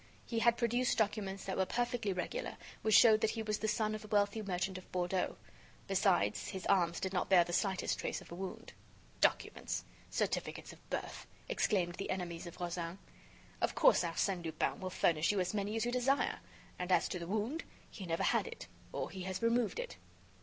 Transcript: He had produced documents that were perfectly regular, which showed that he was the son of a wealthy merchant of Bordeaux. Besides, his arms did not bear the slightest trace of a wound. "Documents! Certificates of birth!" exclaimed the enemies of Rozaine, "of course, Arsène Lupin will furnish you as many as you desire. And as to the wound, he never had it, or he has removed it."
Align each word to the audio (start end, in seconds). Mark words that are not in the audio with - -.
He 0.25 0.39
had 0.39 0.57
produced 0.57 0.97
documents 0.97 1.45
that 1.45 1.57
were 1.57 1.67
perfectly 1.67 2.11
regular, 2.11 2.57
which 2.81 2.95
showed 2.97 3.21
that 3.21 3.29
he 3.29 3.43
was 3.43 3.59
the 3.59 3.67
son 3.67 3.93
of 3.93 4.03
a 4.03 4.07
wealthy 4.07 4.41
merchant 4.41 4.79
of 4.79 4.91
Bordeaux. 4.91 5.37
Besides, 5.85 6.47
his 6.47 6.65
arms 6.65 6.99
did 6.99 7.13
not 7.13 7.29
bear 7.29 7.43
the 7.43 7.53
slightest 7.53 7.99
trace 7.99 8.19
of 8.19 8.31
a 8.31 8.35
wound. 8.35 8.73
"Documents! 9.19 9.85
Certificates 10.09 10.73
of 10.73 10.89
birth!" 10.89 11.27
exclaimed 11.47 11.93
the 11.99 12.09
enemies 12.09 12.47
of 12.47 12.59
Rozaine, 12.59 12.97
"of 13.61 13.75
course, 13.75 14.03
Arsène 14.03 14.43
Lupin 14.43 14.79
will 14.79 14.89
furnish 14.89 15.31
you 15.31 15.39
as 15.39 15.53
many 15.53 15.75
as 15.75 15.85
you 15.85 15.91
desire. 15.91 16.39
And 16.79 16.91
as 16.91 17.07
to 17.09 17.19
the 17.19 17.27
wound, 17.27 17.63
he 17.91 18.07
never 18.07 18.23
had 18.23 18.47
it, 18.47 18.67
or 18.91 19.11
he 19.11 19.21
has 19.25 19.43
removed 19.43 19.77
it." 19.77 19.97